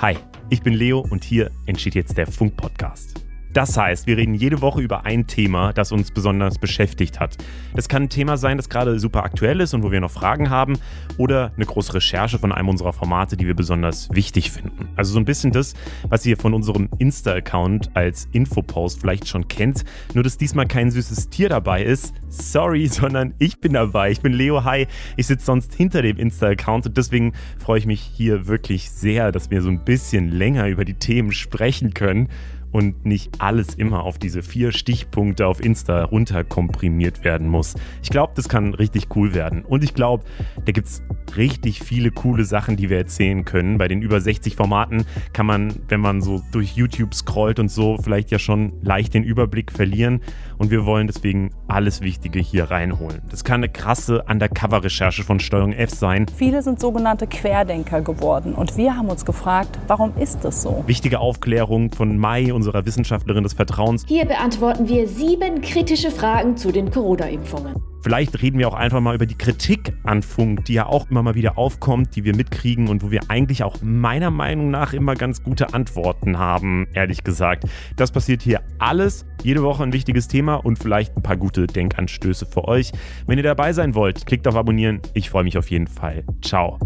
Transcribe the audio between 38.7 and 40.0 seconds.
richtig cool werden. Und ich